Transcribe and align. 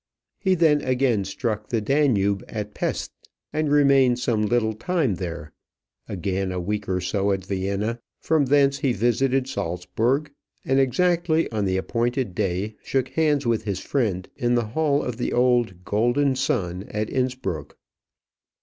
He 0.39 0.55
then 0.55 0.81
again 0.81 1.25
struck 1.25 1.69
the 1.69 1.79
Danube 1.79 2.43
at 2.49 2.73
Pesth; 2.73 3.11
remained 3.53 4.17
some 4.17 4.41
little 4.41 4.73
time 4.73 5.13
there; 5.13 5.53
again 6.09 6.51
a 6.51 6.59
week 6.59 6.89
or 6.89 6.99
so 6.99 7.31
at 7.31 7.45
Vienna; 7.45 7.99
from 8.19 8.45
thence 8.47 8.79
he 8.79 8.93
visited 8.93 9.47
Saltzburg, 9.47 10.31
and 10.65 10.79
exactly 10.79 11.47
on 11.51 11.65
the 11.65 11.77
appointed 11.77 12.33
day 12.33 12.73
shook 12.81 13.09
hands 13.09 13.45
with 13.45 13.65
his 13.65 13.79
friend 13.79 14.27
in 14.35 14.55
the 14.55 14.65
hall 14.69 15.03
of 15.03 15.17
the 15.17 15.33
old 15.33 15.85
"Golden 15.85 16.35
Sun" 16.35 16.85
at 16.89 17.07
Innspruck. 17.07 17.77